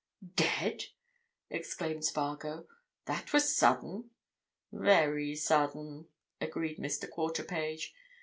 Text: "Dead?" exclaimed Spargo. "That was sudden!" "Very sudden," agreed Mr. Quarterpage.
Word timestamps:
"Dead?" 0.35 0.85
exclaimed 1.51 2.03
Spargo. 2.03 2.65
"That 3.05 3.31
was 3.33 3.55
sudden!" 3.55 4.09
"Very 4.71 5.35
sudden," 5.35 6.07
agreed 6.39 6.79
Mr. 6.79 7.07
Quarterpage. 7.07 7.93